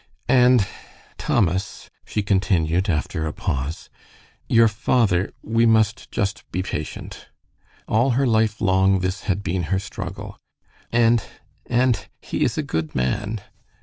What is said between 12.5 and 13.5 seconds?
a good man."